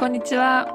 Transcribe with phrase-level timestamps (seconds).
[0.00, 0.66] こんにちは。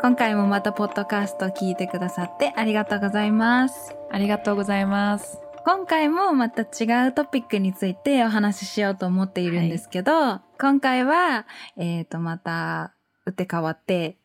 [0.00, 3.96] 今回もまたポッドキャスト聞いてくださってありがとうございます。
[4.12, 5.40] ありがとうございます。
[5.64, 12.94] 今回もまた違うトピックについてお話ししようと思っているんですけど、今回は、えっ、と、また、
[13.26, 14.18] 打って変わって、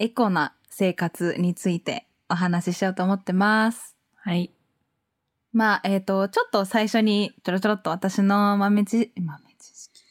[0.00, 3.94] エコな生活についてお話ししようと思ってます。
[4.16, 4.50] はい。
[5.52, 9.45] まあ、えっ、と、ちょっと最初にちょろちょろっと私の豆知、豆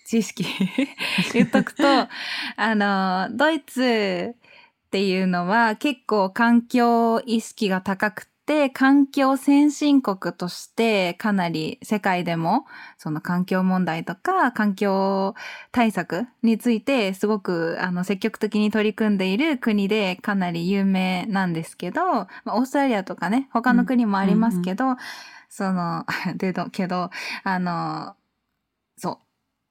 [0.06, 0.45] 知識、
[1.34, 1.84] 言っとくと、
[2.55, 12.68] あの、ドイツっていうのは結構環境意識が高くて、環境先進国としてかなり世界でも
[12.99, 15.34] その環境問題とか環境
[15.72, 24.96] 対策についてすごくあの積極的に取り組んでいる国でかなり有名なんですけど、まあ、オーストラリアとかね、他の国もありますけど、
[25.49, 26.05] その、
[26.38, 27.10] でど、けど、
[27.44, 28.16] あの、
[28.96, 29.24] そう。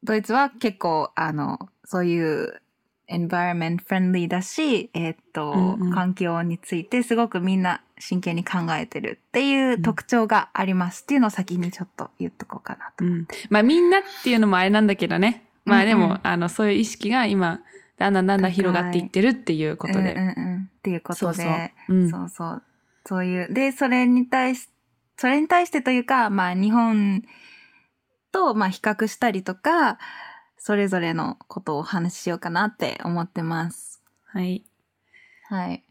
[0.05, 2.61] ドイツは結構、あの、そういう、
[3.09, 13.05] environment friendly だし、えーっと、うんうん環境についてすごくみんな真剣に考えてるっていう特徴がありますっていうのを先にちょっと言っとこうかなと。
[13.05, 13.29] うん。
[13.49, 15.45] まあみんなっていうのもあれなんだけどね。
[15.65, 17.61] まあでも、うんうんあの、そういう意識が今、
[17.99, 20.01] だんだんだんだん広がっていってるっていうことで。
[20.01, 21.35] うんうんうん、っていうことで。
[21.37, 21.95] そうそう。
[21.95, 22.11] うん。
[22.11, 22.63] そうそう。
[23.07, 23.55] そういう。
[23.55, 24.69] で、それに対し、
[25.17, 27.23] それに対してというか、まあ日本
[28.35, 29.99] と、まあ比較したりとか、
[30.59, 34.03] それぞれのことをお話ししようかなって思ってます。
[34.25, 34.65] はい。
[35.49, 35.85] はい。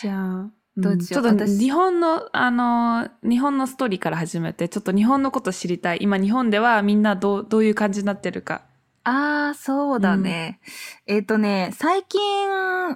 [0.00, 5.98] じゃあ、どううんちょっと日本の、あの、日本のストーリーから始めて、ちょっと日本のこと知りたい。
[6.02, 8.62] 今日本ではみんなどう、どういう感じになってるか。
[9.02, 10.60] ああ、そうだね。
[11.06, 12.20] えっ、とね、最近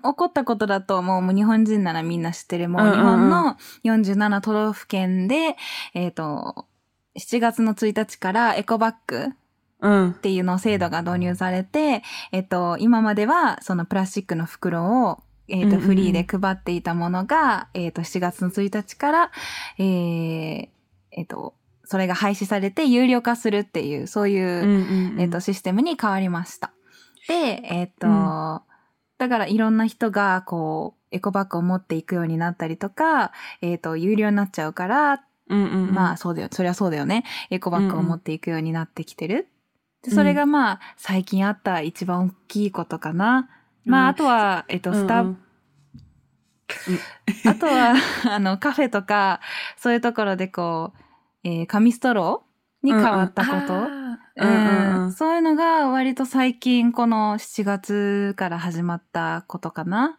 [0.00, 2.69] 起こったことだともう日本人ならみんな知ってる。
[2.69, 5.56] もううんうんうん日本の47都道府県で、
[5.95, 6.67] えっ、と、
[7.19, 9.29] 7月の1日からエコバッグ
[9.81, 10.15] うんっ。
[10.15, 19.31] ていうの制度が導入されて、えっと、今まではそのプラスチックの袋を、えっと、うんうんうんフリーで配っていたものが、えっと、7月の1日から、
[19.79, 20.69] えー
[21.11, 21.55] えっと、
[21.85, 25.20] それが廃止されて有料化するっていう、そういう、うんうんうん。
[25.20, 26.73] えっと、システムに変わりました。
[27.29, 28.61] で、えっと、うん
[29.19, 35.95] だからいろんな人が、こう、エコバッグを持っていくようになったりとか、えっと、有料になっちゃうから、うんうんうん。
[35.95, 36.48] まあそうだよ。
[36.51, 37.24] そりゃそうだよね。
[37.51, 39.48] エコバッグを持っていくようになってきてる。
[40.02, 43.48] でうんそれがまあ最近あった一番大きいことかな。
[43.85, 45.39] まあうんあとは、えっと、スタ、うんうん
[47.45, 47.95] あとは、
[48.35, 49.41] あの、カフェとか、
[49.77, 50.92] そういうところでこ
[51.45, 54.12] う、えー紙ストローに変わったこと。
[55.12, 60.18] そういうのが割と最近この7月から始まったことかな。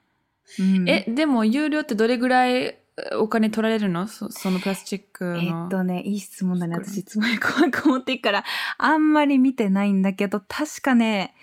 [0.60, 2.83] うんえ、でも有料ってどれぐらいえ
[3.20, 4.08] お金取られるの？
[4.08, 5.38] そそのプラスチックの。
[5.38, 6.76] えっとね、いい質問だね。
[6.76, 8.44] 袋私いつもエコバッグ持っていくから、
[8.78, 11.34] あんまり見てないんだけど、確かね、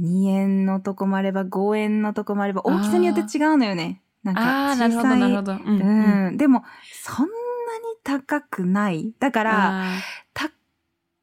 [0.00, 4.02] 2円のとこもあれば5円のとこもあれば、大きさによって違うのよね。
[4.22, 5.20] なんかああ、なるほど、小さい。
[5.20, 5.52] なるほど。
[5.52, 6.36] うんうん。
[6.36, 7.32] でも、そんなに
[8.04, 9.14] 高くない。
[9.18, 9.98] だから、あ
[10.34, 10.50] た、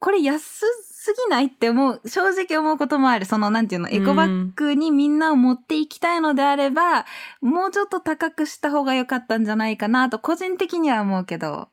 [0.00, 0.64] これ安
[1.02, 3.24] すぎないって思う、正直思うこともある。
[3.24, 7.06] その、なんていうの、エコバッグにみんなを持っていきたいのであれば、
[7.40, 11.68] もうちょっと高くした方が良かったんじゃないかなと、個人的には思うけど。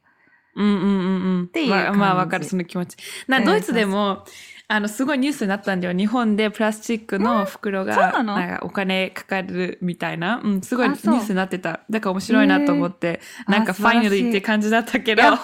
[0.55, 1.43] ーうんうんうんうん。
[1.43, 2.95] っていうまあ、まあ、わかる、その気持ち。
[3.27, 4.23] な、うんドイツでも、
[4.69, 5.93] あの、すごいニュースになったんだよ。
[5.93, 8.37] 日本でプラスチックの袋が、なの？
[8.37, 10.39] んかお金かかるみたいな。
[10.41, 11.81] うん、すごいニュースになってた。
[11.89, 15.23] だから面白いなと思って、ーなんかファイナリーって感じだったけど。
[15.23, 15.37] 本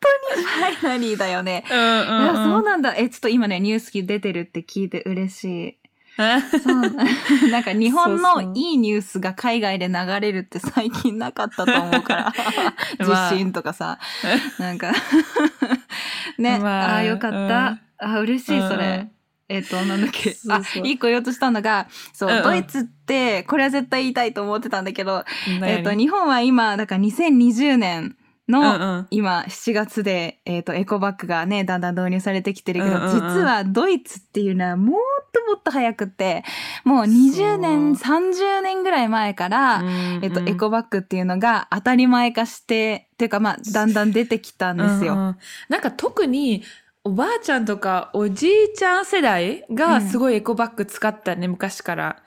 [0.00, 1.64] 当にファイナリーだよね。
[1.70, 2.50] うんうんいや、うん。
[2.52, 2.94] そうなんだ。
[2.96, 5.80] え、ちょっと今ね、ニュース出てるって聞いて嬉しい。
[6.62, 6.80] そう
[7.50, 12.32] なんか日本のいいニュースが海外で流れるって最近なかったと思うから。
[13.06, 13.98] まあ地震とかさ。
[14.58, 14.92] なんか。
[16.38, 16.58] ね。
[16.58, 17.78] まあああ、よかった。
[17.98, 18.84] あー嬉しい、それ。
[18.84, 19.10] うんうん
[19.52, 20.36] えっ、と、なんだっけ。
[20.48, 25.24] あ、一個言おうとしたのが、そう、うんうんドイツって、これは絶対言いたいと思ってたんだけど、
[25.58, 25.72] 何？
[25.72, 28.16] えっ、と、日本は今、だから2020年
[28.50, 36.44] の、今、7月で、えっ、と、エコバッグがね、だんだん導入されてきてるけど、実はドイツっていうのはもっともっと早くって、
[36.84, 39.82] もう20年、30年ぐらい前から、
[40.22, 45.36] えっと、エコバッグっていうのが当たり前化して、っていうかまあ、だんだん出てきたんですよ。
[45.68, 46.62] なんか特に
[47.04, 52.22] おばあちゃんとかおじいちゃん世代がすごいエコバッグ使ったね、昔から。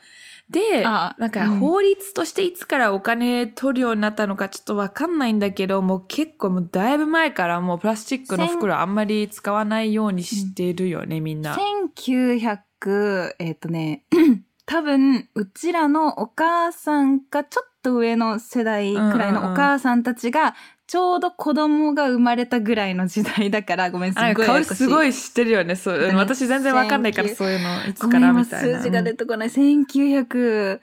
[0.53, 11.57] で、あなんかうん法律としていつからお金取るようになったのかちょっとわかんないんだけど、もう結構もうだいぶ前からもうプラスチックの袋あんまり使わないようにしてるよね、みんな。
[11.95, 14.05] 1900、えっ、とね、
[14.65, 24.45] 多分、うちらのお母さんかちょっと上の世代くらいのお母さんたちがちょうど子供が生まれたぐらいの時代だから、ごめん、すごい。
[24.45, 25.75] 香りすごい知ってるよね。
[25.75, 25.97] そう。
[25.97, 28.79] ね私全然わかんないから、19そういうの、いつからみたいな。
[28.79, 29.49] 数字が出てこない。
[29.49, 30.79] 1900、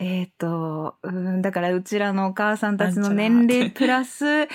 [0.00, 4.48] えっ、と、うん、だからうちらのお母さんたちの年齢プラス、え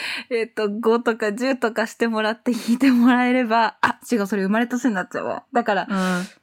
[0.44, 5.46] っと、5とか10とかしてもらって引いてもらえれば、あ、違う、それ生まれた年になっちゃうわ。
[5.54, 6.41] だから、うん。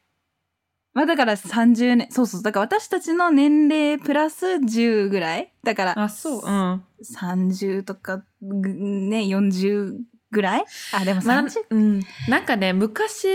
[0.95, 5.53] うんまあだから30年、そうそう、だから私たちの年齢プラス10ぐらい？
[5.63, 6.43] だから、あ、そう。
[6.45, 6.83] うん。
[7.05, 9.99] 30とか、ぐね、40
[10.33, 10.65] ぐらい？
[10.93, 11.75] あ、でもまあ30、う？
[11.79, 12.01] ん。
[12.29, 13.29] なんかね、昔、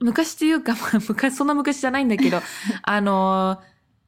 [0.00, 2.40] 昔っていうか、まあ、昔、そんな昔じゃないんだけど、
[2.82, 3.62] あの、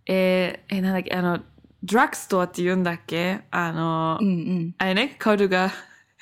[0.07, 1.39] えー、えーなんだっけ、あの、
[1.85, 3.41] ドラッグストアって言うんだっけ？
[3.51, 4.75] あの、うんうん。
[4.79, 5.71] あれね、カオルが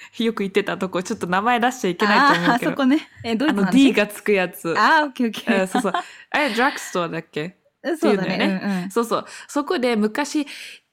[0.18, 2.70] よく言ってたとこ、ちょっと名前出しちゃいけないと思うけど。
[2.72, 3.08] そこね。
[3.24, 3.62] え、どういあの？
[3.62, 4.74] う話 D がつくやつ。
[4.76, 5.60] あー、オッケーオッケー。
[5.60, 5.92] うんそうそう。
[6.30, 7.56] あれ、ドラッグストアだっけ
[7.98, 8.60] そうだね。
[8.62, 8.90] うんうん。
[8.90, 9.24] そうそう。
[9.48, 10.46] そこで昔、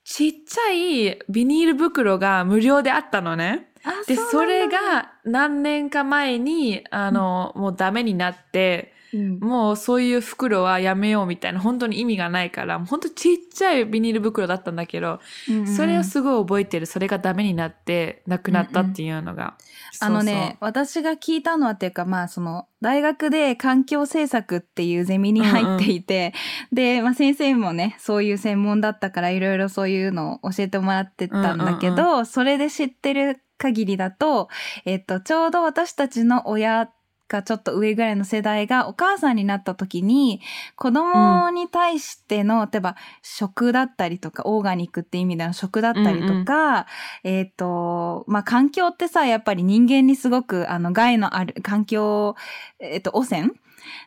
[0.03, 3.71] ちっちゃいビニール袋が無料であったのね。
[3.83, 9.39] あで、それが何年か前に、あの、もうダメになって、うん。
[9.39, 15.19] もうそういう袋はやめようみたいな、本当に意味がないから、本当ちっちゃいビニール袋だったんだけど、
[15.49, 16.85] うんうんそれをすごい覚えてる。
[16.85, 19.55] それがダメになって、なくなったっていうのが。
[19.99, 26.33] あのね、私が聞いたのはっていうか、まあその、大学で環境政策っていうゼミに入っていて、
[26.71, 32.25] で、まあ先生もね、そういう専門だったからいろいろそういうのを教えてもらってたんだけど、うん。
[32.25, 34.49] それで知ってる限りだと、
[34.85, 36.89] えっと、ちょうど私たちの親
[37.27, 40.41] がちょっと上ぐらいの世代がお母さんになった時に、
[40.75, 46.87] 子供に対しての、例えば食だったりとか、オーガニックって意味での食だったりとか、
[47.23, 52.35] えっ、と、まあ、環境ってさ、やっぱり人間にすごく、あの、害のある、環境、
[52.79, 53.51] えっ、と、汚染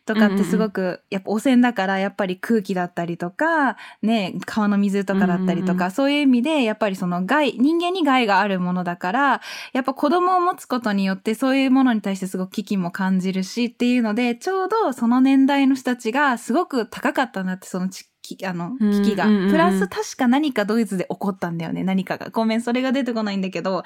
[0.06, 9.40] とかってすごく、やっぱ汚染だから、やっぱり空気だったりとか、ね、川の水とかだったりとか、そういう意味で、やっぱりその害、人間に害があるものだから、
[9.72, 19.26] やっぱ子供を持つことによって、そういうものに対してすごく危機も感じるしっていうので、ちょうどその年代の人たちがすごく高かったなって、そのちきあの、危機が。
[19.26, 22.31] プラス確か何かドイツで起こったんだよね、何かが。
[22.31, 23.82] ごめん、それが出てこないんだけど、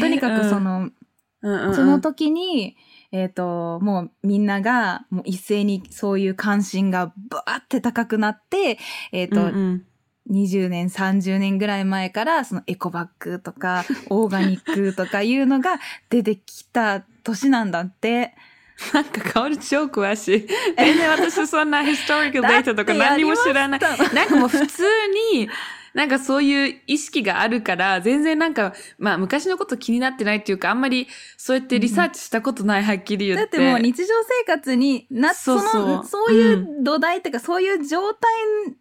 [0.00, 0.90] とにかくそ、の、
[1.42, 2.76] その時に、
[3.12, 8.78] えっ、と、もうみんなが、もう一斉にそういう関心がバーって高くなって、
[9.12, 9.86] えっ、と、うんうん
[10.30, 15.78] 20年、30年ぐらい前から、そのエコバッグとか、 オーガニックとかいうのが
[16.08, 18.34] 出てきた年なんだって。
[18.92, 20.46] なんか香り超詳しい。
[20.76, 23.80] 全然 私そんなヒストリカルデータとか何も知らない。
[24.14, 24.82] なんかもう普通
[25.32, 25.48] に、
[25.94, 31.06] なんかそういう意識があるから、全然なんか、まあ昔のこと気になってないっていうか、あんまり
[31.36, 33.38] そうやってリサーチしたことない、はっきり言っ。
[33.38, 34.14] だっててもう日常
[34.46, 38.32] 生活にな、そそうそうの、そういう土台っていうか、そういう状態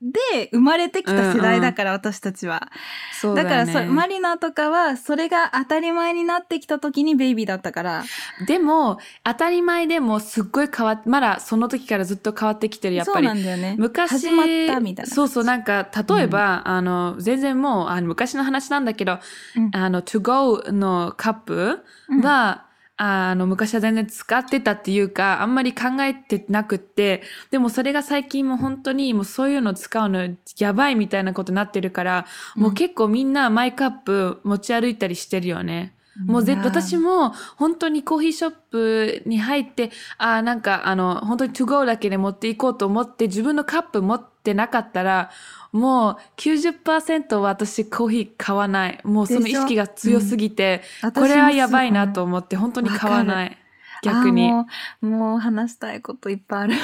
[0.01, 2.71] で生まれてきた世代だから、私たちは。
[3.19, 8.03] そうだよねだからそ、マリナとかは、それが当たり前になってきた時にベイビーだったから。
[8.47, 13.39] でも、当たり前でもすっごい変わっ、まだその時からずっと変わってきてる、やっぱりそうな。
[13.39, 13.75] んだよね。
[13.77, 15.11] 昔、始まったみたいな。
[15.11, 19.19] そうそう、なんか、例えば、あの、全然もう、あの、昔の話なんだけど、
[19.55, 21.79] うんあの、to go のカップ
[22.21, 22.65] は、
[22.95, 30.29] あの、昔は全然使ってたっていうか、あんまり考えてなくって、でもそれが最近もう本当にもうそういうの使うの
[30.59, 35.95] やばいみたいなことになってるから、もう結構みんなマイカップ持ち歩いたりしてるよね。
[36.27, 37.29] もうぜ、私も。
[37.29, 45.31] も本当にコーヒーショップに入って、あーなんかあの、本当に to go だけで持っていこうと思って自分のカップ持ってなかったら、
[45.71, 48.99] もう90%は私コーヒー買わない。
[49.03, 53.57] もうその意識が強すぎて、私これはやばいもなと思って本当に買わない。
[54.03, 54.51] 逆に。
[54.51, 54.67] も
[55.01, 56.75] う、もう話したいこといっぱいある。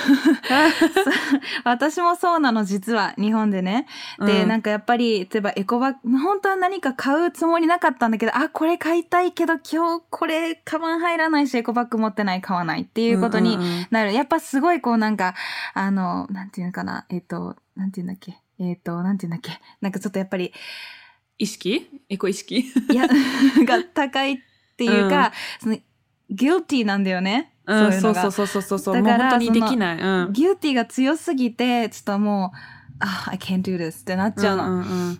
[1.65, 3.87] 私もそうなの、実は、日本でね。
[4.19, 14.13] で、なんか、かやっぱり、例えばエコバッグ、本当は何か買うつもりなかったんだけど、あ、これ買いたいけど、今日これ、カバン入らないし、エコバッグ持ってない、買わないっていうことにうんうんうんなる。
[14.13, 15.35] やっぱすごいこうなんか、
[15.73, 20.53] あの、なんていうのかな、えっ、と、なんていうんだっけ、えっ、と、なんていうんだっけ、なんかちょっとやっぱり、
[21.37, 21.89] 意識？
[22.09, 22.59] エコ意識？
[22.59, 23.07] いや、
[23.65, 24.37] が高いっ
[24.77, 25.77] ていうか、その、
[26.29, 27.53] ギルティなんだよね。
[27.65, 28.95] うん、そうそうそうそうそうそう。
[28.95, 29.97] だから本当にできない。
[29.99, 30.33] うん。
[30.33, 32.57] ギルティが強すぎて、ちょっともう、
[32.99, 34.63] あ、I can't do this ってなっちゃうの。
[34.63, 35.19] うんうんうん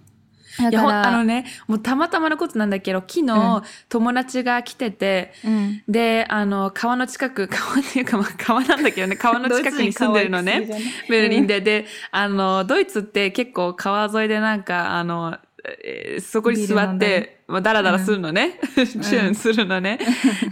[0.64, 5.84] だいや、あのね、もうたまたまのことなんだけど、昨日、うん友達が来てて、うん。
[5.88, 10.68] で、あの、川の近く、 川っていうか、まあ、川なんだけどね、 川の近くに住んでるのね。
[11.08, 11.62] ベルリンで。
[11.62, 15.38] で、あの、ドイツって結構川沿いでなんか、あの、
[15.84, 18.60] えーそこに座って、まあ、ダラダラするのね。
[18.76, 20.00] チューンするのね。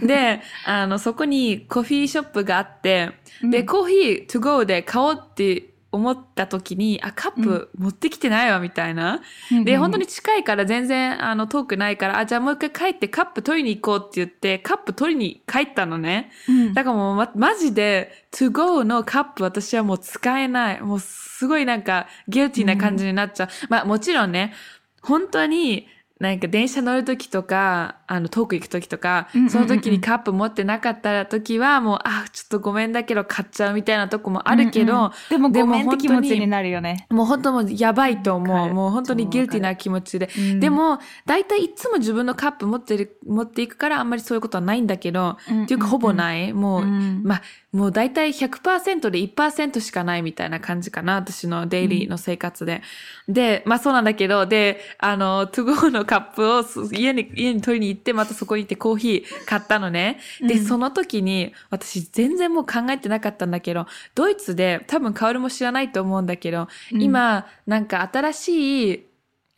[0.02, 3.10] で、あの、そこにコーヒーショップがあって、
[3.42, 9.20] で、コーヒー to go で買おうって思った時に、あ、カップ持ってきてないわ、みたいな。
[9.64, 16.30] で、うん本当に近いから全然、あの、遠くないから、あ、じゃあもう一回帰ってカップ取りに行こうって言って、カップ取りに帰ったのね。
[16.48, 20.80] うんだからもう、ま、マジで、to go のカップ私はもう使えない。
[20.82, 23.48] もうすごいなんか、ギルティな感じになっちゃう。
[23.70, 24.52] まあもちろんね、
[25.08, 25.86] 本当に、
[26.20, 37.06] なんか電車乗るときとか、あの、遠く行くときとかうんうんうんう、んその時にカップ持ってなかった時は、もう、あ、ちょっとごめんだけど買っちゃうみたいなとこもあるけど、うんうんでもごめんって気持ちになるよね。
[37.10, 38.68] もう本当もうやばいと思う。
[38.68, 40.30] るもう本当に超ギルティな気持ちで。
[40.36, 46.52] うんで、も、大体いつも自分のカップ持ってる、持っていくからあんまりそういうことはないんだけど、うんっていうかほぼない。
[46.52, 51.16] もう、うんまあ、もう大体100%で1%しかないみたいな感じかな。
[51.16, 52.82] 私のデイリーの生活で。
[53.28, 60.20] で、まあそうなんだけど、で、あの、トゥゴーのカップをす家に、家に取りに行って、またそこに行ってコーヒー買ったのね。
[60.40, 69.06] で、うんその時に、私全然もう考えてなかったんだけど、ドイツで、多分カオルも知らないと思うんだけど、うん今、なんか新しい、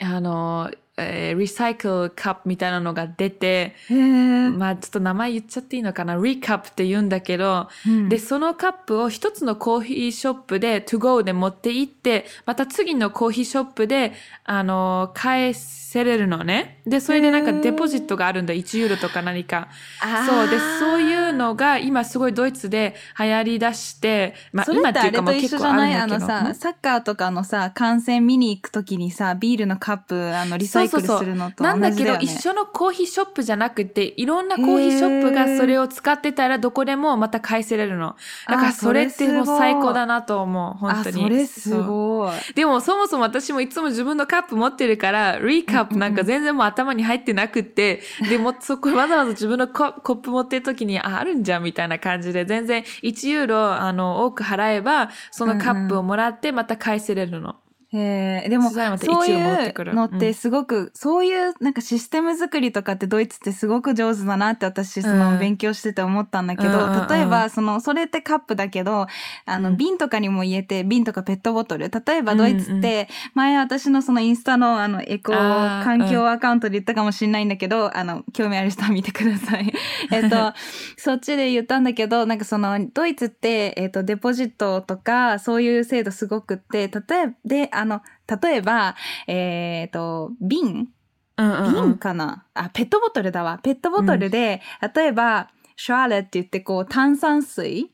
[0.00, 0.70] あの、
[1.00, 14.12] えーリサイクルカップみたいなのが出て、まあちょっと名前言っちゃっていいのかな、リカップって言うんだけど、うんで、そのカップを一つのコーヒーショップで to go で持って行って、また次のコーヒーショップで、
[14.44, 16.80] あの、返せれるのね。
[16.86, 18.54] で、それでなんかデポジットがあるんだ。
[18.54, 19.68] 1ユーロとか何か。
[20.00, 20.48] あーそう。
[20.48, 26.18] で、そういうのが今すごいドイツで流行り出して、まあ今っていうかまあと一緒じ結構あるんだけど。
[26.18, 32.16] のさ、サッカーとかのさ、観戦見に行くときにさ、ビールのカップ、あの、リサイクルするのと同なんだけど。
[32.16, 38.16] 一緒のコーヒーショップじゃなくて、いろんなコーヒーショップがそれを使ってたらどこでもまた返せれるの。
[38.46, 40.78] だからあそれってもう最高だなと思う。
[40.78, 41.20] 本当に。
[41.20, 42.54] あ、それすそうごい。
[42.54, 57.56] でもそもそも私もいつも自分のカップ持ってるから、リカップなんか全然もう頭に入ってなくって、 でもそこわざわざ自分のココップ持ってる時に、あ、あるんじゃんみたいな感じで、全然1ユーロあの多く払えば、そのカップをもらってまた返せれるの。
[57.92, 65.38] へえ、でも、そういうのってすごく、そういうなんかシステム作りとかってドイツってすごく上手だなって私、そのうん。
[65.38, 67.08] 勉強してて思ったんだけど、うんうんうん。
[67.08, 69.06] 例えば、その、それってカップだけど、
[69.44, 69.76] あの、うん。
[69.76, 71.90] 瓶とかにも言えて、瓶とかペットボトル。
[71.90, 79.72] 例えばドイツって、前私のそのインスタのあの、エコ環境アカウントで言ったかもしれないんだけど、あの、興味ある人は見てください。
[80.12, 80.52] えっと、
[80.96, 88.02] そっちで言ったんだけど、なんかその、ドイツって、えっと、デポジットとか、そういう制度すごくって、例えば、で、あの、
[88.42, 88.94] 例えば、
[89.26, 90.88] えっ、と、瓶
[91.36, 93.58] うんうんうん瓶かな、あ、ペットボトルだわ。
[93.62, 94.60] ペットボトルで、
[94.94, 97.90] 例えば、シュワーレって言って、こう、炭酸水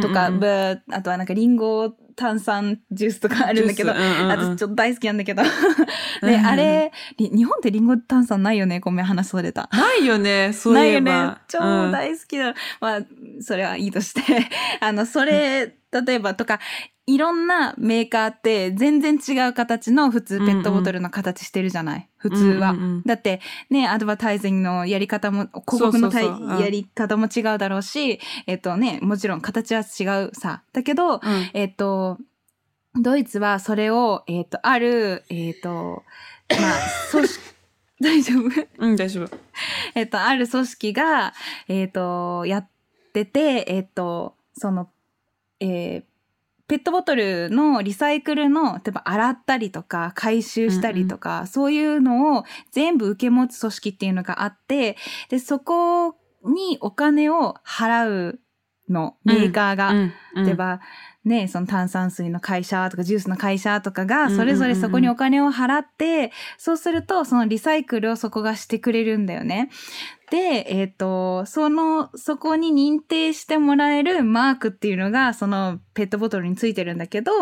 [0.00, 5.42] とか、うんうんあとはなんかリンゴ炭酸ジュースとかあるんだけど、うんうんちょっと大好きなんだけど。
[5.42, 5.46] う
[6.26, 8.80] んで、うんうんあれ、り日本ってリンゴ炭酸ないよね？
[8.80, 9.68] ごめん、話それた。
[9.72, 11.26] ないよね、そうないよいえば。
[11.28, 11.36] ね。
[11.46, 12.54] 超うん大好きだ。
[12.80, 13.00] まあ、
[13.40, 14.22] それはいいとして。
[14.80, 16.60] あの、それ、例えばとか、
[17.06, 22.70] いろんなメーカーって全然違う形の普通ペットボトルの形してるじゃない、普通は。
[22.70, 23.40] うんうんうんだって
[23.70, 30.62] ね、アドバタイジングのやり方も、広告のやり方も違うだろうし、えっとね、もちろん形は違うさ。
[30.72, 31.20] だけど、うん
[31.54, 32.18] えっと、
[33.00, 36.02] ドイツはそれを、えっと、ある、えっと、
[36.50, 37.40] まあ、組織、
[38.02, 38.66] 大丈夫？
[38.78, 39.38] うん、大丈夫。
[39.94, 41.32] えっと、ある組織が、
[41.68, 42.68] えっと、やっ
[43.12, 44.88] てて、えっと、その、
[45.60, 46.16] えー
[46.68, 54.96] ペットボトルのリサイクルの、例えば洗ったりとか、回収したりとか、そういうのを全部受け持つ組織っていうのがあって、
[55.28, 58.40] で、そこにお金を払う
[58.88, 59.90] の、メーカーが。
[59.90, 60.12] うん。
[60.34, 60.44] うん。
[60.44, 60.80] 例えば、
[61.26, 69.68] ね、その炭酸水の会社とかジュースの会社とかが、それぞれそこにお金を払って、そうすると、そのリサイクルをそこがしてくれるんだよね。
[70.30, 77.32] で、えっ、と、その、そこに認定してもらえるマークっていうのが、そのペットボトルについてるんだけど、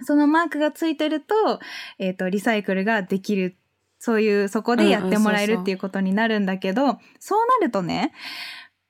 [0.00, 1.60] そのマークがついてると、
[1.98, 3.56] えっ、と、リサイクルができる。
[3.98, 8.12] そういう、そこでやってもらえるっていうことになるんだけど、そうなるとね、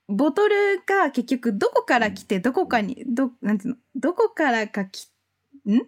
[0.08, 5.08] ボトルが結局どこから来てどこかに、ど、なんていうの、どこからかき、
[5.66, 5.76] ん？
[5.76, 5.82] ん？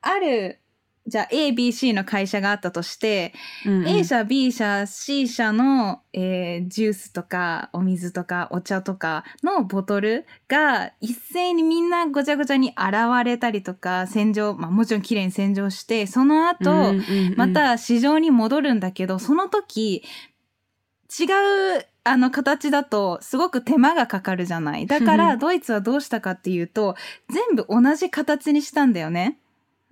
[0.00, 0.60] ある、
[1.06, 3.34] じゃあ A、B、C の会社があったとして、
[3.66, 3.88] うんうん。
[3.88, 16.94] A 社、B 社、C 社の、えージュースとかお水とかお茶とかのボトルが一斉にみんなごちゃごちゃに洗われたりとか洗浄、まあもちろん綺麗に洗浄して、その後、うんうんう
[17.30, 17.34] ん。
[17.36, 20.02] また市場に戻るんだけど、その時、
[21.18, 21.24] 違
[21.78, 24.86] う、あの、形だと、すごく手間がかかるじゃない。
[24.86, 26.96] だから、ドイツはどうしたかっていうと、
[27.30, 29.38] 全部同じ形にしたんだよね。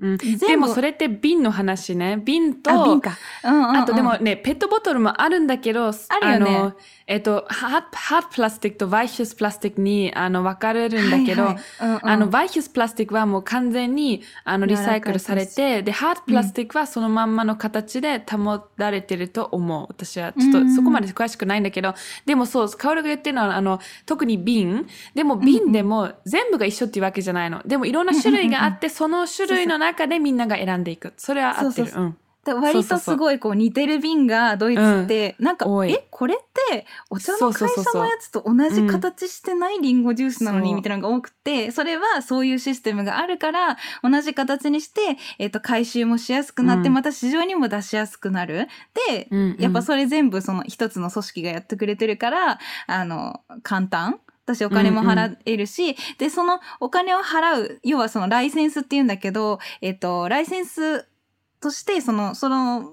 [0.03, 2.21] うん、でもそれって瓶の話ね。
[2.25, 3.17] 瓶と、あ、瓶か。
[3.45, 3.77] うんうん、うん。
[3.79, 5.91] あとでもね、ペットボトルもあるんだけど、あ
[6.21, 6.59] るよね。
[6.59, 6.73] の、
[7.07, 11.65] えっと、ハーハプラスティックとワイシュスプラスティックに、あの、分かれるんだけど、はいはい。
[11.83, 12.01] うんうん。
[12.03, 19.87] あの、ワイシュスプラスティックはもう完全に、あの、リサイクルされて、で、ハードプラスティックはそのまんまの形で保たれてると思う。
[19.89, 21.95] 私は、ちょっとそこまで詳しくないんだけど、
[22.27, 27.63] でもそう、カオルが言ってるのは、あの、特に瓶、でも瓶でも全部が一緒っていうわけじゃないの。
[27.65, 31.15] でもいろんな種類があって、その種類の中でみんなが選んでいく。
[31.17, 31.89] それは合ってる。
[31.89, 32.07] そうそうう。
[32.09, 32.17] ん。
[32.45, 35.57] で割とすごいこう似てる瓶がドイツって、なん。
[35.57, 35.93] か多い。
[35.93, 36.39] えこれっ
[36.71, 37.93] てお茶の会そうそうそうそう。
[37.93, 45.01] 社のやつと同じ形してないリンゴジュースなのにそうみたいなのが多くてそれはそういうシステムがあるから同じ形にして、
[45.39, 46.95] えっと回収もしやすくなって、うん。
[46.95, 48.67] また市場にも出しやすくなる。
[49.09, 49.57] で、うんうん。
[49.61, 52.59] やっぱそれ全部その一つの組織がやってくれてるから
[52.89, 61.07] あの簡単私お金も払えるし、で、そのお金を払う、要はそのライセンスって言うんだけど、えっと、ライセンス
[61.61, 62.93] として、その、その、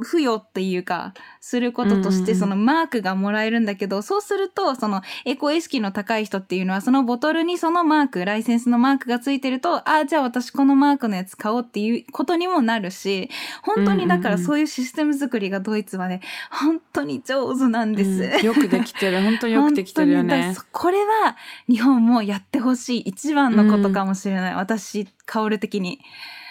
[0.00, 13.30] 付与っていうか、することとして、うんうんうんそのマークがもらえるんだけど、そうすると、そのエコ意識の高い人っていうのは、そのボトルにそのマーク、ライセンスのマークがついてると、ああ、じゃあ私このマークのやつ買おうっていうことにもなるし、
[13.62, 18.10] 本当にだからそういうシステム作りがドイツはね、本当に上手なんです。
[18.10, 19.22] うんよくできてる。
[19.22, 20.54] 本当によくできてるよね。
[20.72, 21.36] これは
[21.68, 24.54] 日本もやってほしい一番のことかもしれない。
[24.54, 26.00] 私、薫的に。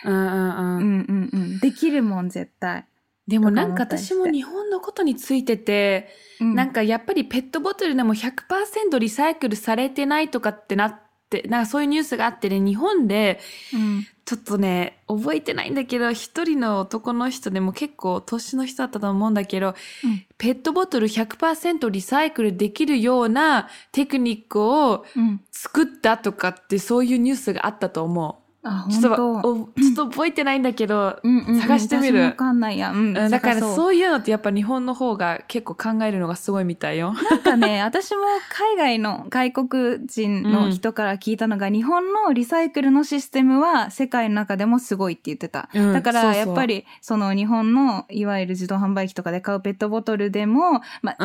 [0.04, 0.28] うんうんうん。
[0.28, 1.60] うんうんうん。
[1.60, 2.86] できるもん、絶対。
[3.28, 13.40] でもなんかとか思ったりして私も日本のことについてて、うんなんかやっぱりペットボトルでも100%リサイクルされてないとかってなって、なんかそういうニュースがあってね、日本で
[13.74, 25.42] うんちょっとね、覚えてないんだけど、一人の男の人でも結構年の人だったと思うんだけど、うんペットボトル100%リサイクルできるようなテクニックをうん。
[25.52, 28.45] 作ったとかってそういうニュースがあったと思う。
[28.68, 29.16] あ、ちょっ。
[29.16, 32.92] とお、ちょっと覚えてないんだけど、うんうんうん探してみるわかんないや。
[32.92, 33.18] うん。
[33.18, 37.14] うんだからそういうのってやっぱ日本の方が結構考えるのがすごいみたいよ。
[37.14, 45.70] なんかね、 私も海外の外国人の人から聞いたのが、日本のリサイクルのシステムは世界の中でもすごいって言ってた。
[45.74, 51.16] うんだからやっぱりその日本のいわゆる自動販売機とかで買うペットボトルでも、ま。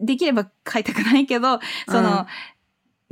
[0.00, 2.26] できれば買いたくないけど、その、うん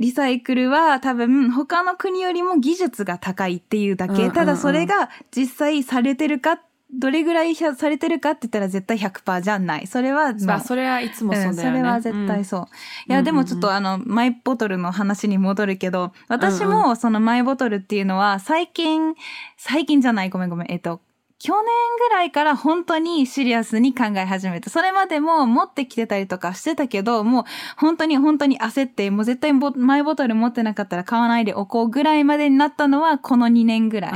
[0.01, 4.13] リサイクルは多分他の国よりも技術が高いっていうだけ。
[4.13, 6.59] うんうんうんただそれが実際されてるか、
[6.93, 9.87] どれぐらいされてるかって言ったら絶対100%じゃない。
[9.87, 11.61] それはまあ、それはいつもそうだよね。
[11.61, 12.65] ん、それは絶対そう。
[13.07, 19.15] いや、でもちょっとあの、マイボトルの話に戻るけど、私もそのマイボトルっていうのは最近、
[19.57, 21.01] 最近じゃない、ごめんごめん、えっと、
[21.43, 21.65] 去年
[21.97, 24.69] ぐらいから本当にシリアスに考え始めた。
[24.69, 27.43] それまでも持ってきてたりとかしてたけど、もう
[27.77, 34.11] 本当に本当に焦って、もう絶対ボマイボトル持ってなかったら買わないでおこうぐらいまでになったのはこの2年ぐらい。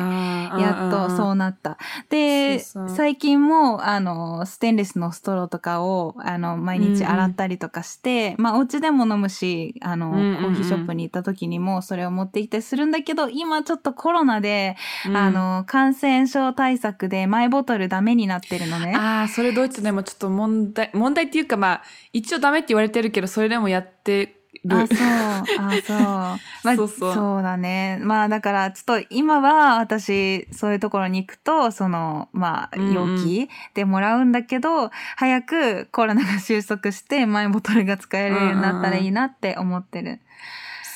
[0.62, 1.80] やっとそううんなった。
[2.10, 14.76] で、最近も、あの、ステンレスのストローとかを、あの、毎日洗ったりとかして、まあ、お家でも飲むし、あの、うんうんうんコーヒーショップに行った時にもそれを持ってきたりするんだけど、今ちょっとコロナで、
[15.08, 18.94] うんあの、感染症対策でマイボトルダメになってるのね。
[18.96, 24.76] ああ、それドイツでもちょっと問題、問題っていうかまあ、一応ダメって言われてるけど、それでもやってる。
[24.76, 24.98] あ、そう。
[24.98, 25.98] あ、そう。
[26.64, 28.00] まあ、そうそうだね。
[28.02, 40.20] まあ、だから、ちょっと今は私、そういうところに行くと、その、まあ、うんうん容器でもらうんだけど、早くコロナが収束して、マイボトルが使えるようになったらいいなって思ってる。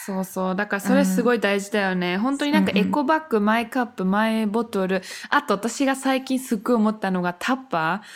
[0.10, 0.56] そうそう。
[0.56, 2.17] だからそれすごい大事だよね。
[2.17, 5.04] 本当になんかうんうんエコバッグ、マイカップ、マイボトル。
[5.30, 8.08] あと私が最近すっごい思ったのがタッパー。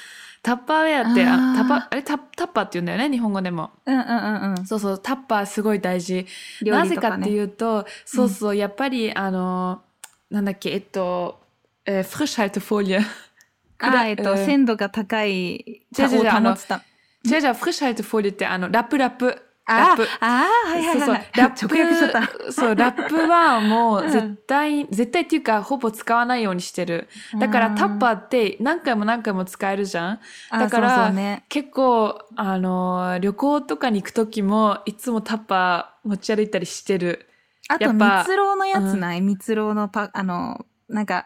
[0.42, 2.04] タッパーウェアって、あタッパー、あれ？
[2.04, 3.72] タッタッパーって言うんだよね、日本語でも。
[3.86, 4.66] うんうんうんうん。
[4.66, 6.26] そうそう、タッパーすごい大事。
[6.62, 6.86] 料な。
[6.86, 9.82] ぜかっていうと、そうそう、やっぱり、あの、
[10.30, 11.40] なんだっけ、えっと、
[11.86, 13.00] えー、フレッシュハイトフォリア。
[13.80, 16.82] あ、えっと、えー鮮度が高い違う違う違うを保つた。
[17.26, 19.42] 違う違う、フレッシュハイトフォリアって、あの、ラップラップ。
[19.66, 20.08] あラップ。
[20.20, 21.32] あー、はいはいはいはい。
[21.36, 22.30] ラップ、直訳しちゃった。
[22.52, 27.08] そう、ラップはもううん絶対、絶対っていうか、ほぼ使わないようにしてる。
[27.40, 30.20] だからタッパーって何回も何回も使えるじゃん。
[30.50, 31.46] あだからそうそうね。
[31.50, 37.28] 結構、あの、旅行とかに行くときも、いつもタッパー持ち歩いたりしてる。
[37.70, 39.22] あと、蜜ろうのやつない？
[39.22, 41.26] 蜜ろうのパ、あの、なんか、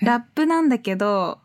[0.00, 1.38] ラップなんだけど、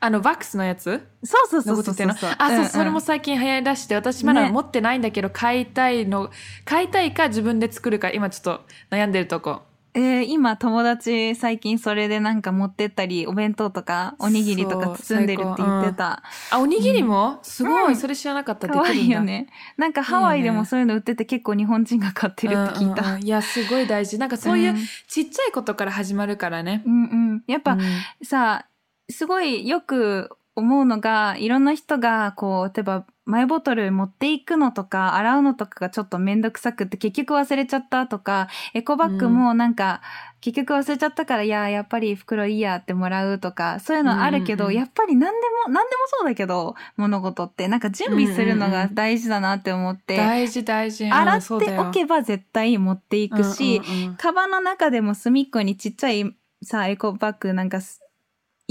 [0.00, 1.06] あの、ワックスのやつ？
[1.24, 6.30] そうそうそうそうそうあ、そう、んんそれも最近流行り出して、私まだね持ってないんだけど、買いたいの、
[6.64, 9.62] 買いたいか自分で作るか、今ちょっと悩んでるとこ。
[9.94, 16.22] えー今友達最近それでなんか持ってったり、お弁当とかおにぎりとか包んでるって言ってた。
[16.50, 18.68] あ、おにぎりも、すごい、うんそれ知らなかった。
[18.68, 19.48] 可愛いよでね。
[19.76, 22.70] なんかハワイでもそういうの売ってて結構日本人が買ってきるんだ。
[22.70, 23.02] るって聞いた。
[23.02, 24.18] うんうんうんいや、すごい大事。
[24.18, 24.74] なんかそういう
[25.08, 26.82] ちっちゃいことから始まるからね。
[26.86, 27.44] うんうん。
[27.46, 27.80] やっぱ、うん
[28.22, 28.64] さ、
[29.12, 40.02] すごいよく思うのが、いろんな人が、こう、例えば、マイボトル持っていくのとか、洗うのとかがちょっとめんどくさくって、結局忘れちゃったとか、エコバッグもなんか、
[40.42, 44.80] 結局忘れちゃったから、いや、やっぱり袋いいやってもらうとか、そういうのあるけど、うんうんうん。
[44.80, 51.04] やっぱり何でも、何でもそうだけど、物事って、なんか準備するのが大事だなって思って、大事大事。
[51.04, 54.14] うん洗っておけば絶対持っていくし、うんうんうん。
[54.16, 58.01] カバンの中でも隅っこにちっちゃいさ、エコバッグなんかす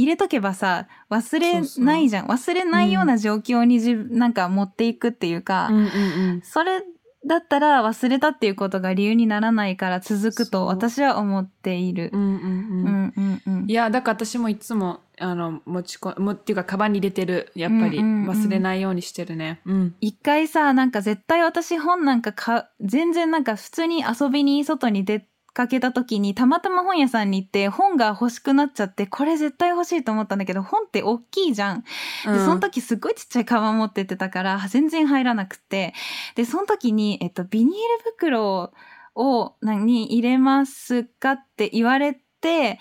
[0.01, 2.27] 入れとけばさ、忘れないじゃん。
[2.27, 5.87] 忘れないような状況に自分、なんか持っていくっていうか、うんうんう
[6.37, 6.81] んそれ
[7.23, 12.17] だったら忘れたっていうことが理由にならないから続くそうと私は思っているう。
[12.17, 13.73] んうんううんんうんうんい。
[13.73, 19.61] やだから私もいつもあの持ちこもっていうかカバンに入れてるやっぱりうんうんうん忘れないようにしてるね。
[19.67, 19.95] うん。
[20.01, 31.83] 一回さ、なんか絶対私本なんか買う、全然なんか普通に遊びに外に出かけた時にたまたま本屋さんに行って本が欲しくなっちゃって、これ絶対欲しいと思ったんだけど、本って大きいじゃん。
[32.25, 35.93] で、その時すっごいちっちゃいカバン持ってってたから、全然入らなくて。
[36.35, 38.71] で、その時に、えっと、ビニール袋
[39.15, 42.79] を、何に入れますかって言われて、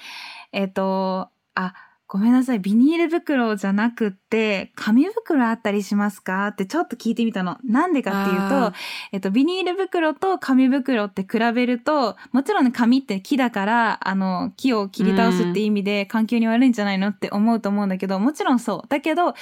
[0.53, 1.75] えっと、あ、
[2.13, 6.49] ごめんなさい、ビニール袋じゃなくって、紙袋あったりしますか？
[6.49, 7.59] ってちょっと聞いてみたの。
[7.63, 8.77] なんでかっていうあと、
[9.13, 18.89] えっと、ビニール袋と紙袋って比べると、もちろんね、紙って木だから、あの、木を切り倒すって意味で環境に悪いんじゃないのって思うと思うんだけど、もちろんそう。
[18.89, 19.35] だけど、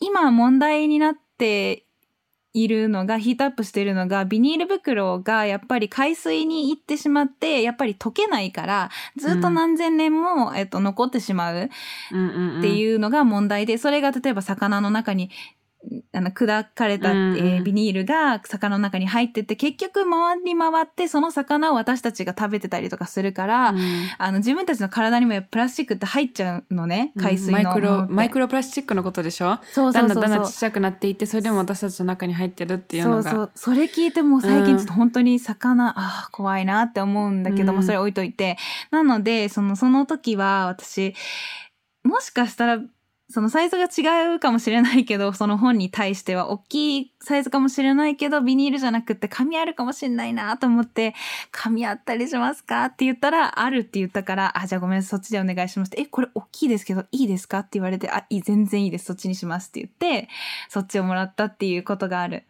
[0.00, 1.85] 今問題になって
[2.56, 11.68] いるのが、ヒートアップしているのが、ビニール袋がやっぱり海水に行ってしまって、やっぱり溶けないから、ずっと何千年も、えっと、残ってしまう
[12.12, 12.58] うんうんうん。
[12.60, 15.30] っていうのが問題で、それが例えば魚の中に、
[16.12, 17.36] あの、砕かれた、うんうん。
[17.36, 23.78] えービニールが魚の中に入ってって、結局回り回って、その魚を私たちが食べてたりとかするから、うん。
[24.18, 27.62] あの、自分たちの体にもプラスチックって入っちゃうのね、海水の。
[27.62, 29.58] マイクロマイクロプラスチックのことでしょ？
[29.72, 33.22] そうだんだんだんだんちっちゃくなっていってそれでも私たちの中に入ってるっていうのが。
[33.22, 33.50] そうそう。
[33.54, 37.42] それ聞いてもう最うん近ちょっと本当に魚、ああ、怖いなって思うん。
[37.42, 38.56] だけども、うんそれ置いといて。
[38.90, 41.14] なので、その、その時は私、
[42.04, 42.80] もしかしたら、
[43.28, 51.14] そのサイズが違うかもしれないけど、その本に対しては大きいサイズかもしれないけど、ビニールじゃなくって紙あるかもしれないなと思って、
[51.50, 56.02] 紙あったりしますかって言ったら、あるって言ったから、あ、じゃあごめんそっちでお願いしますって。
[56.02, 60.28] え、これ大きいですけど、いいですかって言われて、あ、いい、全然いいです、そっちにしますって言って、
[60.68, 62.44] そっちをもらったっていうことがある。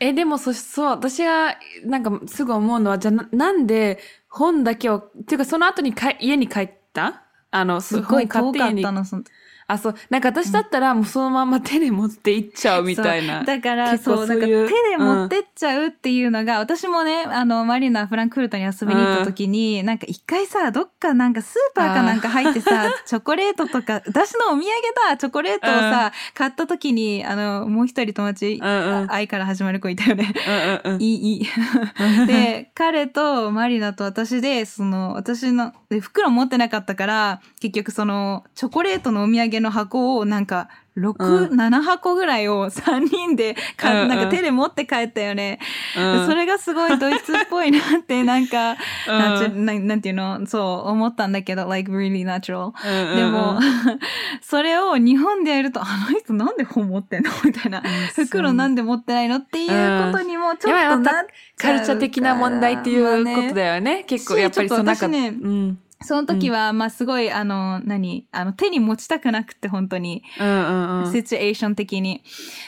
[0.00, 7.22] えでもそそう私がなんかすぐ思うのはじゃあななんで本だけをっていうかその後にか家に帰った？
[7.52, 9.22] あのすっごい買って家にかったの、その
[9.68, 9.94] あそう。
[10.10, 13.42] なんか私だったらもうそのまま手で持って行っちゃうみたいな。
[13.42, 24.66] だから、そう、なんか手で持ってっちゃうっていうのが、私もね、あの、マリナ、フランクフルトに遊びに行った時に、なんか一回さ、どっかなんかスーパーかなんか入ってさ、チョコレートとか、私のお土産
[25.08, 29.10] だ、チョコレートをさ、買った時に、あの、もう一人友達、うんうん。
[29.10, 30.32] 愛から始まる子いたよね。
[30.46, 31.02] うんうんうん。
[31.02, 31.46] いい、いい。
[32.26, 44.08] で、彼とマリナと私で、その、私の、で、袋持ってなかったから、結局その、チョコレートのお土産の箱をなんか、6、う7箱ぐらいを 3人でか、うんうん。
[44.08, 45.58] なんか手で持って帰ったよね。
[45.96, 46.20] うん。
[46.20, 48.76] でそれがすごいドイツっぽいなって、なんか、
[49.08, 49.18] うん。
[49.18, 52.72] なんなんなんていうの、そう思ったんだけど、like really natural.
[52.84, 53.60] うんうんでも、
[54.40, 57.30] それを日本でやると、あの人なんで本持ってんの？
[57.44, 57.82] みたいな。
[58.14, 59.36] 袋なんで持ってないの？
[59.36, 61.26] っていうことにもちょっとなっちゃうから。
[61.58, 64.04] カルチャー的な問題っていうことだよね。
[64.04, 70.22] 結構やっぱりその中ねうんその時は、まあすごい、あの、何あの、手に持ちたくなくて、本当に。
[70.38, 72.22] うんうんうんシチュエーション的に。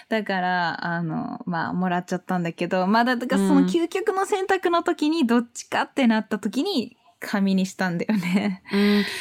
[0.09, 8.62] だから、あの、まあ、もらっちゃったんだけど、まだ、だからその究極の選択の時に、どっちかってなった時に、紙にしたんだよね。
[8.73, 9.05] うん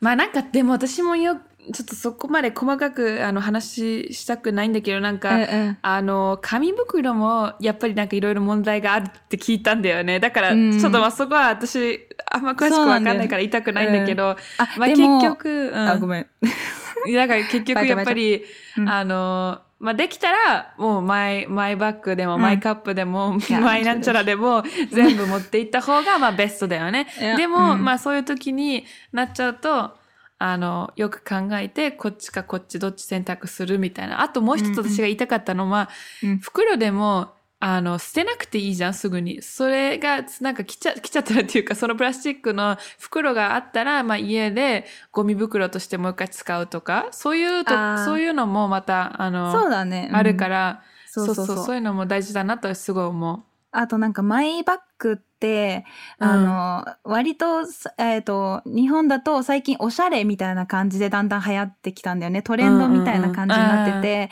[0.00, 1.38] まあなんかでも私もよ
[1.72, 5.78] ちょっとそこまで細かくあの話したくないんだけどなんか、うんうん。
[5.82, 10.20] あの紙袋もやっぱりなんかいろいろ問題があるって聞いたんだよね。
[10.20, 10.78] だからうん。
[10.78, 14.36] ちょっとまあそこは私あんま詳しくわかんないから言いたくないんだけどあ、
[14.76, 16.26] まあでも結局、うん、あ、ごめん。
[17.14, 18.44] だから結局やっぱり、
[18.76, 18.88] うん。
[18.88, 22.42] あの、まあ、できたら、もうマイ、マイバッグでも、うん。
[22.42, 27.06] マイカップでも、 マイなんちゃらでも、全部持っていった方が、まあ、ベストだよね。
[27.36, 27.84] でも、うん。
[27.84, 29.96] まあ、そういう時になっちゃうと、
[30.42, 34.22] あの、よく考えて、こっちかこっちどっち選択するみたいな。
[34.22, 35.90] あともう一つうんうん私が言いたかったのは、
[36.22, 39.42] うん袋でも、あの、捨てなくていいじゃん、すぐに。
[39.42, 47.74] それが、なんか来ちゃ、来ちゃったらっていうか、そのプラスチックの袋があったら、まあ家でゴミ袋としてもう一回使うとか、そういうと
[48.06, 50.08] そういうのもまた、あの、そうだね。
[50.10, 55.84] うんあるから、そうそうそうそういうのも大事だなとすごい思あとなんかマイバッグって、
[56.18, 57.60] あの、割と、
[57.98, 62.42] えっ、と、日本だと最近おしゃれみたいな感じでだんだん流行ってきたんだよね。
[62.42, 64.30] トレンドみたいな感じになってて。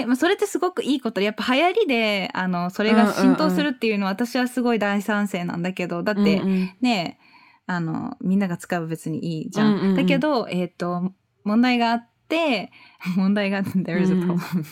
[0.00, 6.24] で、まあ、それってすごくいいことで、やっぱ流行りで、あの、それが浸透するっていうのは私はすごい大賛成なんだけど、だっう。
[6.24, 7.18] て、うんうんね
[7.66, 9.74] あの、みんなが使う別にいいじゃん。
[9.74, 11.12] うんうんうんだけど、えっ、と、
[11.44, 12.72] 問題があって、
[13.16, 14.64] 問題が、there is a うん problem.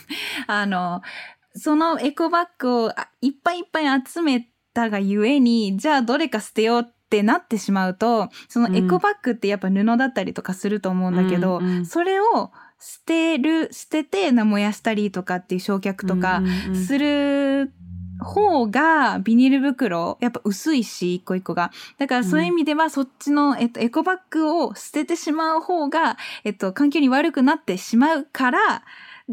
[0.47, 1.01] あの、
[1.55, 12.51] そのエコバッグをあいっぱいいっぱい集めたがゆえに、じゃあどれか捨てようってなってしまうと、そのエコバッグってやっぱ布だったりとかすると思うんだけど、うんうんそれを
[12.83, 16.75] 捨てる、捨ててな燃やしたりとかっていう焼却とかうんうんうん。
[16.75, 17.71] する
[18.19, 21.71] 方がビニール袋やっぱ薄いし一個一個が。
[21.99, 28.83] だからそういう意味ではそっちの、えっと、エコバッグを捨ててしまう方が、えっと、環境に悪くなってしまうから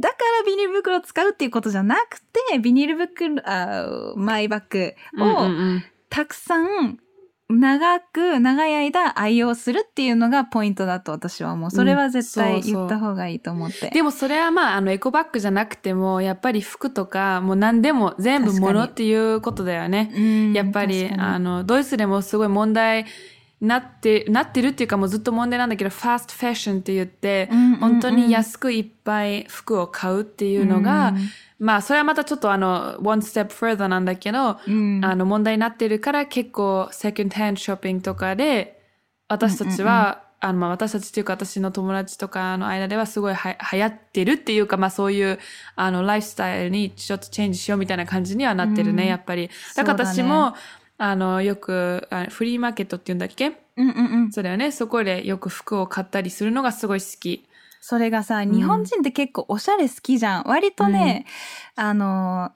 [0.01, 6.99] だからビニール袋を使うっていうことじゃなくてビニール袋あマイバッグを、うんうんうんたくさん
[7.51, 11.71] 長く長い間愛用するっていうのがポイントだと私は思う。
[11.71, 13.89] それは絶対うんそうそう言った方がいいと思って。
[13.89, 20.13] でもそれはまあ、あの、エコバッグじゃなくても、やっぱり服とか、もう何でも全部確かに物っていうことだよね。
[20.15, 23.07] うんやっぱり、あの、ドイツでもすごい問題
[23.61, 27.79] なって、なってるっていうかもうずっと問題なんだけど、ファーストファッションって言って、うんうんうん。
[27.79, 31.19] 本当に安くいっぱい服を買うっていうのが、うん
[31.59, 35.05] まあ、それはまたちょっとあの、one step further なんだけど、うん。
[35.05, 38.81] あの、問題になってるから結構、セカンドハンドショッピングとかで、
[39.29, 45.41] 私たちは、あの、まあ、私たちっていうか私の友達とかの間ではすごいは流行ってるっていうか、まあそういう、
[45.75, 49.09] あの、ライフスタイルにちょっとチェンジしようみたいな感じにはなってるね、うん。
[49.09, 49.51] やっぱり。
[49.75, 50.55] だから私も、
[50.99, 53.53] あの、よくあ、フリーマーケットっていうんだっけ？
[53.77, 54.33] うんうんうん。
[54.33, 54.73] そうだよね。
[54.73, 57.47] そこでよく服を買ったりするのがすごい好き。
[57.81, 60.43] それがさ、日本人って結構おしゃれ好きじゃん。
[60.47, 61.25] 割とね、
[61.77, 62.51] あの、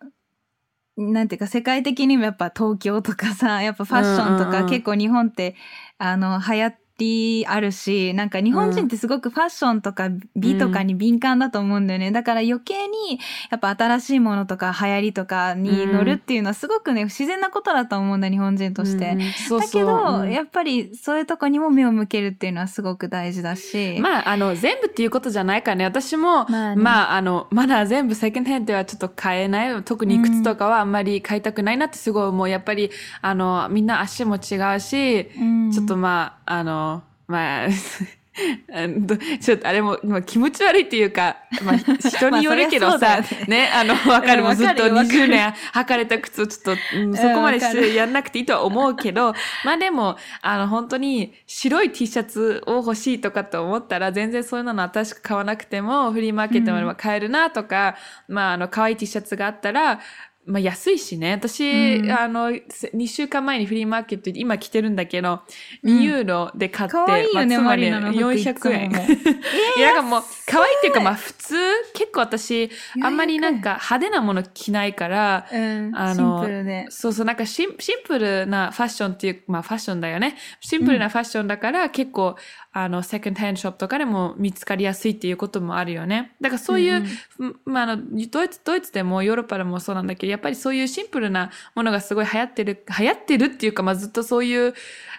[0.97, 5.55] なんていうか世界的にもやっぱ東京とかさ、やっぱファッションとうんうんうんか結構日本って、
[5.99, 12.11] あの、流行りあるし、なんか日本人ってすごくファッションとか美とかに敏感だと思うんだよね。
[12.11, 13.19] だから余計に
[13.51, 19.11] やっぱ新しいものとか流行りとかに乗るっていうのはすごくね、不自然なことだと思うんだ、日本人として。
[19.11, 23.99] うんそうだけど、うんやっぱりそういうとこにも目を向けるっていうのはすごく大事だし。
[24.01, 25.85] まあ、あの、全部っていうことじゃないからね。
[25.85, 29.83] 私も、まあまあ、ねあの、まだ全部セカンドヘンではちょっと買えない。
[29.85, 32.49] 特に靴とかはあんまり買いたくないなってすごい思う。
[32.49, 36.92] やっぱり、あの、みんな足も違うし、うんちょっとまあ、あの、
[37.33, 37.69] まあ、
[39.41, 44.43] ちょっとあれも、まあ、気持ち悪いっていうか、まあ、人によるけどさ ゃそうだよ、ね、あの、わかる。
[44.43, 45.19] うんもうずっとわかるよわかる。
[45.19, 57.97] 20年履かれた靴をちょっと、うんそこまでしてやんなくていいとは思うけど、まあでも、あの、本当に白い T シャツを欲しいとかと思ったら、全然そういうの新しく買わなくても、フリーマーケットまでは買えるなとか、
[58.29, 60.01] まあ、あの、可愛い T シャツがあったら、
[60.45, 61.33] まあ安いしね。
[61.33, 65.41] 私、うんあの、2週間前にフリーマーケットで今着てるんだけど、
[65.85, 68.91] 2ユーロで買って、可愛いよねまあつまりマリナの服いつ400も円。
[68.91, 68.97] も
[69.79, 71.55] いや、なんかもう、可愛いっていうか、まあ普通、
[71.95, 76.87] 結構私、あんまりなん400か派手なもの着ないから、うん、あのシンプルで。
[76.91, 80.37] そうそう、なんかシンシンプルなファッションっていう、まあファッションだよね。
[80.61, 82.37] シンプルなファッションだから、結構、
[82.75, 86.33] あの、セカンドハンドショップとかでも見つかりやすいっていうこともあるよね。
[86.41, 87.05] だからそういう、
[87.39, 87.99] うんまああの、
[88.31, 94.75] ドイツ、ドイツでもヨーロッパでもそうなんだけど、やっぱりそういうシンプルなものがすごい流行ってる、流行ってるっていうか、まあずっとそういう、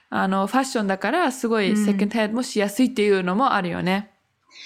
[0.10, 4.10] あの、ファッションだから、すごいセカンドハンドもしやすいっていうのもあるよね。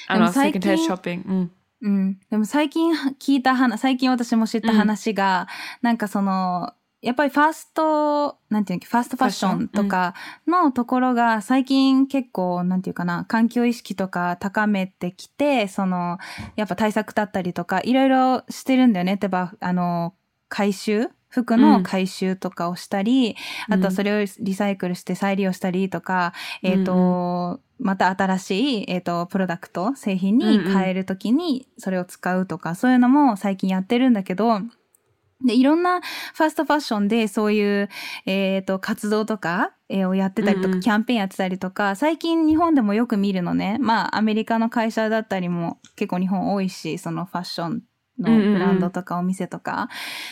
[0.07, 1.33] あの、でも最近セカンドハンドショッピング。
[1.33, 1.51] うん。
[1.81, 2.19] うん。
[2.29, 5.47] でも最近聞いた話、最近私も知った話が、
[5.81, 10.15] なんかその、やっぱりファースト、なんていうのファーストファッションとか
[10.47, 16.17] のところが最近結構、なんていうかな、環境意識とか高めてきて、その、
[16.55, 19.17] やっぱ対策だったりとか、いろいろしてるんだよね。
[19.21, 20.15] 例えば、あの、
[20.49, 21.09] 回収？
[21.29, 23.35] 服の回収とかをしたり、
[23.67, 26.33] うんあとはそれをリサイクルして再利用したりとか、
[26.63, 34.61] えっ、と、また新しい、えっ、と、プロダクト、製品に変えるときにそれを使うとか、そういうのも最近やってるんだけど、
[35.43, 37.89] で、いろんなファーストファッションでそういう、
[38.25, 40.79] えっ、と、活動とか、えーをやってたりとか、うんうん。
[40.81, 43.77] キャンペーンやってたりとか、最近日本でもよく見るのね。
[43.79, 47.83] まあ、アメリカの会社だったりも結構日本多いし、そのファッション
[48.19, 49.89] のブランドとかお店とか、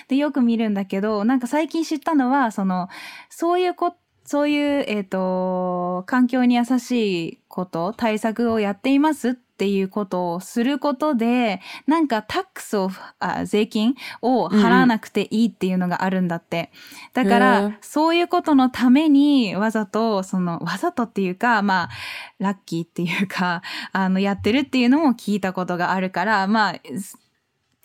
[0.07, 2.89] で、よく見るんだけど、なんか最近知ったのは、その、
[3.29, 6.91] そういうこ、そういう、えっ、と、環境に優し
[7.29, 16.71] いこと、対策をやっていますっっていうことをすることで、なんかタックスを、あ税金を払わなくていいっていうのがあるんだって。
[17.13, 21.89] だかへらー、そういうことのためにわざと、その、わざとっていうか、まあ、
[22.39, 23.61] ラッキーっていうか、
[23.93, 26.75] あの、やってるっていうのも聞いたことがあるから、まあ、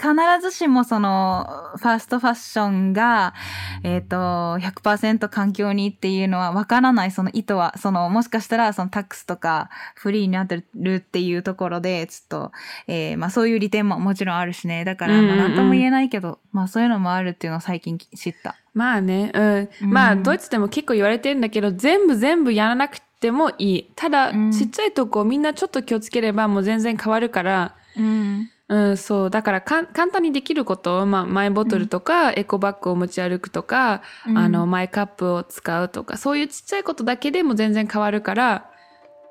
[0.01, 3.35] 必ずしもその、ファーストファッションが、
[3.83, 12.53] えっ、と、100%環境にっていうのはわからない、その意図は、その、もしかしたら、そのタックスとか、フリーになってるっていうところで、ちょっと、
[12.87, 14.85] えーまあそういう利点ももちろんあるしね。
[14.85, 18.57] だから、まあうんうんうんなんとも言えないけど、まあそういうのもあるっていうのを最近知った。
[18.73, 19.69] まあね、うん。
[19.83, 23.91] うんまあ、ドイツでも結構言われてるんだけど、全部全部やらなくてもいい。
[23.97, 28.51] ただ、うんちっちゃいとこみんなちょっと気をつければもう全然変わるから、うん。
[28.71, 29.31] うん、そう。
[29.31, 38.71] だから簡単にできること、まあ、マイボトルとか、エコバッグを持ち歩くとか、うんあの、マイカップを使うとか、そういうちっちゃいことだけでも全然変わるから、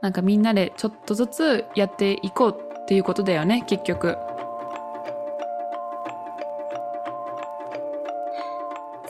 [0.02, 4.18] なんかみんなでちょっとずつやっていこうっていうことだよね、結局。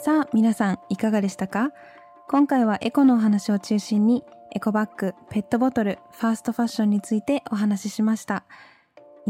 [0.01, 1.71] さあ皆さんいかがでしたか？
[2.27, 4.23] 今回はエコのお話を中心に
[4.55, 8.43] エコバッグ、ペットボトル、ファーストファッションについてお話ししました。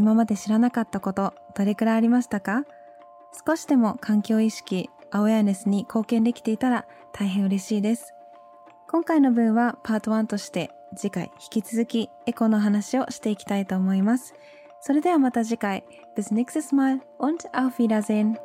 [0.00, 2.64] 今まで知らなかったことどれくらいありましたか？
[3.46, 8.14] 少しでも環境意識、アウェアネスに貢献できていたら大変嬉しいです。
[8.88, 14.34] 今回の分はパート1として次回引き続きエコの話をしていきたいと思います。
[14.80, 15.84] それではまた次回。
[16.16, 18.38] Bis nächstes Mal und auf Wiedersehen.